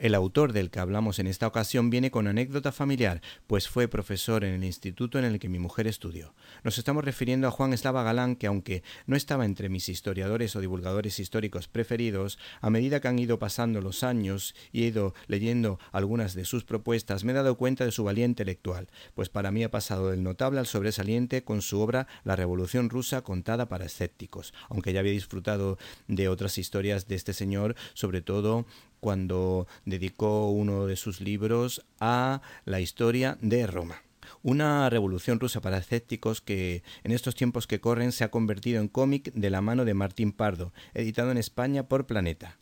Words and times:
El 0.00 0.14
autor 0.14 0.54
del 0.54 0.70
que 0.70 0.80
hablamos 0.80 1.18
en 1.18 1.26
esta 1.26 1.46
ocasión 1.46 1.90
viene 1.90 2.10
con 2.10 2.26
anécdota 2.26 2.72
familiar, 2.72 3.20
pues 3.46 3.68
fue 3.68 3.86
profesor 3.86 4.44
en 4.44 4.54
el 4.54 4.64
instituto 4.64 5.18
en 5.18 5.26
el 5.26 5.38
que 5.38 5.50
mi 5.50 5.58
mujer 5.58 5.86
estudió. 5.86 6.32
Nos 6.64 6.78
estamos 6.78 7.04
refiriendo 7.04 7.46
a 7.46 7.50
Juan 7.50 7.74
Eslava 7.74 8.02
Galán, 8.02 8.36
que 8.36 8.46
aunque 8.46 8.82
no 9.04 9.14
estaba 9.14 9.44
entre 9.44 9.68
mis 9.68 9.90
historiadores 9.90 10.56
o 10.56 10.60
divulgadores 10.62 11.20
históricos 11.20 11.68
preferidos, 11.68 12.38
a 12.62 12.70
medida 12.70 13.00
que 13.00 13.08
han 13.08 13.18
ido 13.18 13.38
pasando 13.38 13.82
los 13.82 14.02
años 14.02 14.54
y 14.72 14.84
he 14.84 14.86
ido 14.86 15.12
leyendo 15.26 15.78
algunas 15.92 16.32
de 16.32 16.46
sus 16.46 16.64
propuestas, 16.64 17.22
me 17.22 17.32
he 17.32 17.34
dado 17.34 17.58
cuenta 17.58 17.84
de 17.84 17.92
su 17.92 18.02
valía 18.02 18.24
intelectual, 18.24 18.88
pues 19.14 19.28
para 19.28 19.50
mí 19.50 19.64
ha 19.64 19.70
pasado 19.70 20.08
del 20.08 20.22
notable 20.22 20.60
al 20.60 20.66
sobresaliente 20.66 21.44
con 21.44 21.60
su 21.60 21.78
obra 21.78 22.06
La 22.24 22.36
Revolución 22.36 22.88
Rusa 22.88 23.20
contada 23.20 23.68
para 23.68 23.84
escépticos, 23.84 24.54
aunque 24.70 24.94
ya 24.94 25.00
había 25.00 25.12
disfrutado 25.12 25.76
de 26.08 26.30
otras 26.30 26.56
historias 26.56 27.06
de 27.06 27.16
este 27.16 27.34
señor, 27.34 27.76
sobre 27.92 28.22
todo 28.22 28.64
cuando 29.00 29.66
dedicó 29.84 30.50
uno 30.50 30.86
de 30.86 30.96
sus 30.96 31.20
libros 31.20 31.84
a 31.98 32.42
la 32.64 32.80
historia 32.80 33.38
de 33.40 33.66
Roma. 33.66 34.02
Una 34.42 34.88
revolución 34.88 35.40
rusa 35.40 35.60
para 35.60 35.78
escépticos 35.78 36.40
que 36.40 36.82
en 37.04 37.12
estos 37.12 37.34
tiempos 37.34 37.66
que 37.66 37.80
corren 37.80 38.12
se 38.12 38.24
ha 38.24 38.30
convertido 38.30 38.80
en 38.80 38.88
cómic 38.88 39.32
de 39.32 39.50
la 39.50 39.60
mano 39.60 39.84
de 39.84 39.94
Martín 39.94 40.32
Pardo, 40.32 40.72
editado 40.94 41.30
en 41.30 41.38
España 41.38 41.88
por 41.88 42.06
Planeta. 42.06 42.56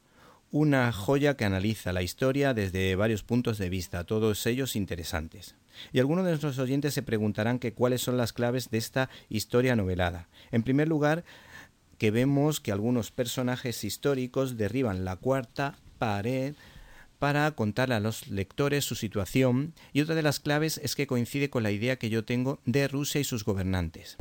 Una 0.51 0.91
joya 0.93 1.37
que 1.37 1.45
analiza 1.45 1.93
la 1.93 2.02
historia 2.02 2.55
desde 2.55 2.96
varios 2.96 3.23
puntos 3.23 3.59
de 3.59 3.68
vista, 3.68 4.05
todos 4.05 4.46
ellos 4.46 4.77
interesantes. 4.77 5.57
Y 5.93 5.98
algunos 5.98 6.24
de 6.24 6.30
nuestros 6.30 6.59
oyentes 6.59 6.95
se 6.95 7.02
preguntarán 7.02 7.59
que 7.59 7.74
cuáles 7.74 8.01
son 8.01 8.16
las 8.16 8.32
claves 8.32 8.70
de 8.70 8.79
esta 8.79 9.10
historia 9.29 9.77
novelada. 9.77 10.29
En 10.51 10.62
primer 10.62 10.88
lugar, 10.88 11.24
que 11.98 12.10
vemos 12.10 12.60
que 12.60 12.73
algunos 12.73 13.10
personajes 13.10 13.84
históricos 13.84 14.57
derriban 14.57 15.05
la 15.05 15.16
cuarta 15.16 15.77
pared 15.98 16.54
para 17.18 17.51
contarle 17.51 17.96
a 17.96 18.01
los 18.01 18.29
lectores 18.29 18.85
su 18.85 18.95
situación 18.95 19.74
y 19.93 20.01
otra 20.01 20.15
de 20.15 20.23
las 20.23 20.40
claves 20.40 20.80
es 20.82 20.95
que 20.95 21.07
coincide 21.07 21.51
con 21.51 21.63
la 21.63 21.71
idea 21.71 21.96
que 21.96 22.10
yo 22.10 22.24
tengo 22.24 22.60
de 22.65 22.88
Rusia 22.88 23.21
y 23.21 23.24
sus 23.24 23.45
gobernantes, 23.45 24.16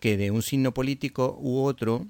que 0.00 0.16
de 0.16 0.30
un 0.30 0.42
signo 0.42 0.72
político 0.72 1.38
u 1.40 1.60
otro 1.60 2.06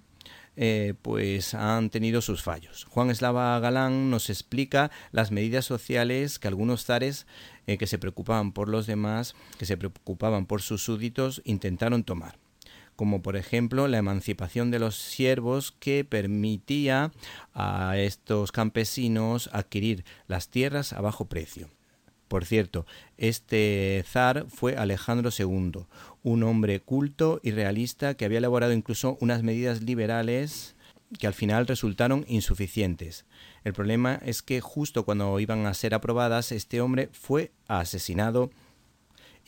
eh, 0.56 0.94
pues 1.02 1.54
han 1.54 1.90
tenido 1.90 2.20
sus 2.20 2.42
fallos. 2.42 2.84
Juan 2.90 3.10
Eslava 3.10 3.58
Galán 3.60 4.10
nos 4.10 4.30
explica 4.30 4.90
las 5.12 5.30
medidas 5.30 5.64
sociales 5.64 6.38
que 6.38 6.48
algunos 6.48 6.84
zares 6.84 7.26
eh, 7.66 7.78
que 7.78 7.86
se 7.86 7.98
preocupaban 7.98 8.52
por 8.52 8.68
los 8.68 8.86
demás, 8.86 9.34
que 9.58 9.66
se 9.66 9.76
preocupaban 9.76 10.46
por 10.46 10.62
sus 10.62 10.82
súbditos, 10.82 11.42
intentaron 11.44 12.04
tomar 12.04 12.38
como 12.98 13.22
por 13.22 13.36
ejemplo 13.36 13.86
la 13.86 13.98
emancipación 13.98 14.72
de 14.72 14.80
los 14.80 14.96
siervos 14.96 15.70
que 15.70 16.04
permitía 16.04 17.12
a 17.54 17.96
estos 17.96 18.50
campesinos 18.50 19.48
adquirir 19.52 20.04
las 20.26 20.48
tierras 20.48 20.92
a 20.92 21.00
bajo 21.00 21.26
precio. 21.26 21.68
Por 22.26 22.44
cierto, 22.44 22.86
este 23.16 24.04
zar 24.04 24.46
fue 24.48 24.76
Alejandro 24.76 25.30
II, 25.30 25.84
un 26.24 26.42
hombre 26.42 26.80
culto 26.80 27.38
y 27.44 27.52
realista 27.52 28.14
que 28.14 28.24
había 28.24 28.38
elaborado 28.38 28.72
incluso 28.72 29.16
unas 29.20 29.44
medidas 29.44 29.80
liberales 29.80 30.74
que 31.20 31.28
al 31.28 31.34
final 31.34 31.68
resultaron 31.68 32.24
insuficientes. 32.26 33.26
El 33.62 33.74
problema 33.74 34.18
es 34.24 34.42
que 34.42 34.60
justo 34.60 35.04
cuando 35.04 35.38
iban 35.38 35.66
a 35.66 35.74
ser 35.74 35.94
aprobadas, 35.94 36.50
este 36.50 36.80
hombre 36.80 37.10
fue 37.12 37.52
asesinado 37.68 38.50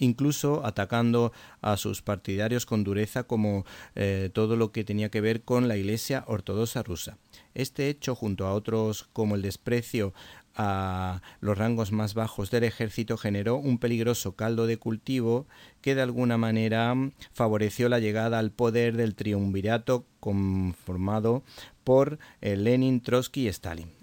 incluso 0.01 0.67
atacando 0.67 1.33
a 1.61 1.77
sus 1.77 2.03
partidarios 2.03 2.67
con 2.67 2.83
dureza 2.83 3.23
como 3.23 3.65
eh, 3.95 4.31
todo 4.33 4.57
lo 4.57 4.73
que 4.73 4.83
tenía 4.83 5.11
que 5.11 5.21
ver 5.21 5.43
con 5.43 5.69
la 5.69 5.77
Iglesia 5.77 6.25
ortodoxa 6.27 6.83
rusa. 6.83 7.19
Este 7.55 7.89
hecho, 7.89 8.15
junto 8.17 8.47
a 8.47 8.55
otros 8.55 9.09
como 9.13 9.37
el 9.37 9.43
desprecio 9.43 10.13
a 10.57 11.23
los 11.41 11.57
rangos 11.57 11.93
más 11.93 12.15
bajos 12.15 12.51
del 12.51 12.65
ejército 12.65 13.17
generó 13.17 13.57
un 13.57 13.79
peligroso 13.79 14.35
caldo 14.35 14.67
de 14.67 14.79
cultivo 14.79 15.47
que 15.81 15.95
de 15.95 16.03
alguna 16.03 16.39
manera 16.39 16.95
favoreció 17.33 17.89
la 17.89 18.01
llegada 18.01 18.39
al 18.39 18.51
poder 18.51 18.97
del 18.97 19.15
triunvirato 19.15 20.07
conformado 20.19 21.45
por 21.85 22.19
eh, 22.41 22.57
Lenin, 22.57 23.01
Trotsky 23.01 23.45
y 23.45 23.49
Stalin. 23.49 24.00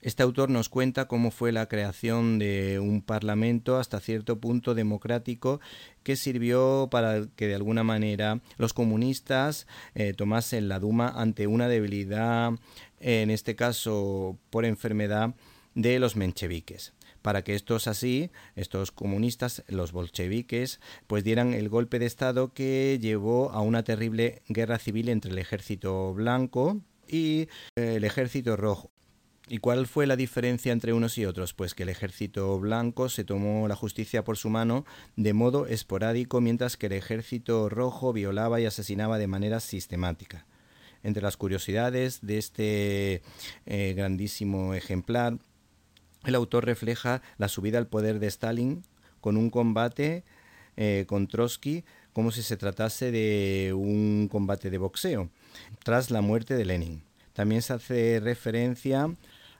Este 0.00 0.22
autor 0.22 0.48
nos 0.48 0.68
cuenta 0.68 1.08
cómo 1.08 1.32
fue 1.32 1.50
la 1.50 1.66
creación 1.66 2.38
de 2.38 2.78
un 2.78 3.02
parlamento 3.02 3.78
hasta 3.78 3.98
cierto 3.98 4.38
punto 4.38 4.74
democrático 4.74 5.60
que 6.04 6.14
sirvió 6.14 6.88
para 6.88 7.26
que 7.34 7.48
de 7.48 7.56
alguna 7.56 7.82
manera 7.82 8.40
los 8.58 8.72
comunistas 8.72 9.66
eh, 9.96 10.14
tomasen 10.14 10.68
la 10.68 10.78
Duma 10.78 11.08
ante 11.08 11.48
una 11.48 11.66
debilidad, 11.66 12.52
en 13.00 13.30
este 13.30 13.56
caso 13.56 14.38
por 14.50 14.64
enfermedad, 14.64 15.34
de 15.74 15.98
los 15.98 16.16
mencheviques 16.16 16.92
para 17.22 17.42
que 17.42 17.54
estos 17.54 17.88
así, 17.88 18.30
estos 18.54 18.92
comunistas, 18.92 19.64
los 19.68 19.92
bolcheviques, 19.92 20.80
pues 21.06 21.24
dieran 21.24 21.52
el 21.52 21.68
golpe 21.68 21.98
de 21.98 22.06
Estado 22.06 22.54
que 22.54 22.98
llevó 23.02 23.50
a 23.50 23.60
una 23.60 23.82
terrible 23.82 24.42
guerra 24.48 24.78
civil 24.78 25.08
entre 25.08 25.32
el 25.32 25.38
ejército 25.38 26.14
blanco 26.14 26.80
y 27.06 27.48
el 27.74 28.04
ejército 28.04 28.56
rojo. 28.56 28.92
¿Y 29.50 29.58
cuál 29.58 29.86
fue 29.86 30.06
la 30.06 30.16
diferencia 30.16 30.72
entre 30.72 30.92
unos 30.92 31.16
y 31.16 31.24
otros? 31.24 31.54
Pues 31.54 31.74
que 31.74 31.84
el 31.84 31.88
ejército 31.88 32.58
blanco 32.60 33.08
se 33.08 33.24
tomó 33.24 33.66
la 33.66 33.76
justicia 33.76 34.22
por 34.22 34.36
su 34.36 34.50
mano 34.50 34.84
de 35.16 35.32
modo 35.32 35.66
esporádico, 35.66 36.42
mientras 36.42 36.76
que 36.76 36.86
el 36.86 36.92
ejército 36.92 37.70
rojo 37.70 38.12
violaba 38.12 38.60
y 38.60 38.66
asesinaba 38.66 39.16
de 39.16 39.26
manera 39.26 39.60
sistemática. 39.60 40.44
Entre 41.02 41.22
las 41.22 41.38
curiosidades 41.38 42.20
de 42.20 42.36
este 42.36 43.22
eh, 43.64 43.94
grandísimo 43.96 44.74
ejemplar, 44.74 45.38
el 46.26 46.34
autor 46.34 46.66
refleja 46.66 47.22
la 47.38 47.48
subida 47.48 47.78
al 47.78 47.86
poder 47.86 48.18
de 48.18 48.26
Stalin 48.26 48.82
con 49.22 49.38
un 49.38 49.48
combate 49.48 50.24
eh, 50.76 51.04
con 51.08 51.26
Trotsky 51.26 51.84
como 52.12 52.32
si 52.32 52.42
se 52.42 52.56
tratase 52.58 53.10
de 53.12 53.72
un 53.72 54.28
combate 54.30 54.68
de 54.70 54.78
boxeo, 54.78 55.30
tras 55.84 56.10
la 56.10 56.20
muerte 56.20 56.54
de 56.54 56.64
Lenin. 56.64 57.02
También 57.32 57.62
se 57.62 57.72
hace 57.72 58.20
referencia 58.20 59.08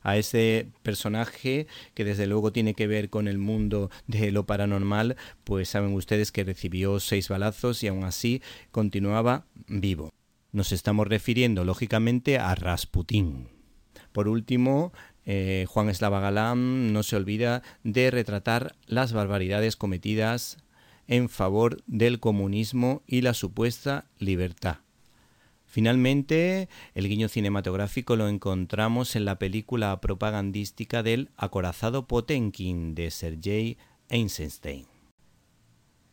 a 0.03 0.17
ese 0.17 0.69
personaje 0.83 1.67
que 1.95 2.05
desde 2.05 2.27
luego 2.27 2.53
tiene 2.53 2.75
que 2.75 2.87
ver 2.87 3.11
con 3.11 3.29
el 3.29 3.39
mundo 3.39 3.91
de 4.07 4.33
lo 4.33 4.47
paranormal, 4.47 5.17
pues 5.45 5.69
saben 5.69 5.95
ustedes 5.95 6.33
que 6.33 6.45
recibió 6.45 7.01
seis 7.01 7.29
balazos 7.29 7.83
y 7.83 7.89
aún 7.89 8.05
así 8.05 8.43
continuaba 8.71 9.47
vivo. 9.67 10.11
Nos 10.53 10.73
estamos 10.73 11.07
refiriendo 11.07 11.65
lógicamente 11.65 12.39
a 12.39 12.55
Rasputín. 12.55 13.49
Por 14.13 14.29
último, 14.29 14.93
eh, 15.27 15.67
Juan 15.69 15.91
Eslava 15.91 16.21
Galán 16.21 16.93
no 16.93 17.03
se 17.03 17.17
olvida 17.17 17.63
de 17.85 18.11
retratar 18.11 18.77
las 18.87 19.13
barbaridades 19.13 19.77
cometidas 19.77 20.57
en 21.07 21.29
favor 21.29 21.83
del 21.87 22.19
comunismo 22.19 23.03
y 23.07 23.21
la 23.21 23.35
supuesta 23.35 24.07
libertad. 24.19 24.79
Finalmente, 25.71 26.71
el 26.95 27.09
guiño 27.09 27.29
cinematográfico 27.29 28.17
lo 28.17 28.27
encontramos 28.29 29.15
en 29.17 29.27
la 29.27 29.39
película 29.39 30.01
propagandística 30.01 31.03
del 31.03 31.29
acorazado 31.37 32.07
Potenkin 32.07 32.95
de 32.95 33.11
Sergei 33.11 33.77
Eisenstein. 34.09 34.87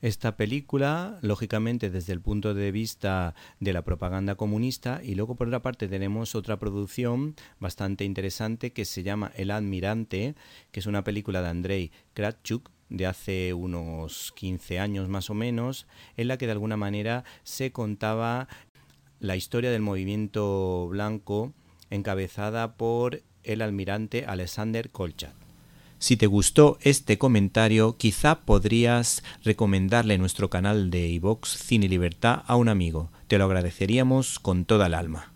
Esta 0.01 0.35
película, 0.35 1.19
lógicamente 1.21 1.89
desde 1.89 2.11
el 2.11 2.19
punto 2.19 2.53
de 2.53 2.73
vista 2.73 3.33
de 3.61 3.71
la 3.71 3.83
propaganda 3.83 4.35
comunista, 4.35 4.99
y 5.01 5.15
luego 5.15 5.35
por 5.35 5.47
otra 5.47 5.61
parte 5.61 5.87
tenemos 5.87 6.35
otra 6.35 6.59
producción 6.59 7.35
bastante 7.57 8.03
interesante 8.03 8.73
que 8.73 8.83
se 8.83 9.03
llama 9.03 9.31
El 9.37 9.51
Admirante, 9.51 10.35
que 10.71 10.81
es 10.81 10.85
una 10.85 11.05
película 11.05 11.41
de 11.41 11.47
Andrei 11.47 11.91
Kratchuk, 12.13 12.69
de 12.89 13.05
hace 13.05 13.53
unos 13.53 14.33
15 14.35 14.79
años 14.79 15.07
más 15.07 15.29
o 15.29 15.33
menos, 15.33 15.87
en 16.17 16.27
la 16.27 16.37
que 16.37 16.45
de 16.45 16.51
alguna 16.51 16.77
manera 16.77 17.23
se 17.43 17.71
contaba 17.71 18.47
la 19.19 19.35
historia 19.35 19.71
del 19.71 19.81
movimiento 19.81 20.87
blanco 20.89 21.53
encabezada 21.89 22.75
por 22.75 23.21
el 23.43 23.61
almirante 23.61 24.25
Alexander 24.25 24.89
Kolchak. 24.89 25.33
Si 25.97 26.17
te 26.17 26.27
gustó 26.27 26.77
este 26.81 27.17
comentario, 27.17 27.97
quizá 27.97 28.41
podrías 28.41 29.23
recomendarle 29.43 30.17
nuestro 30.17 30.49
canal 30.49 30.91
de 30.91 31.07
iVox 31.07 31.49
Cine 31.49 31.87
Libertad 31.87 32.43
a 32.45 32.55
un 32.57 32.69
amigo. 32.69 33.11
Te 33.27 33.37
lo 33.37 33.45
agradeceríamos 33.45 34.39
con 34.39 34.65
toda 34.65 34.87
el 34.87 34.93
alma. 34.93 35.34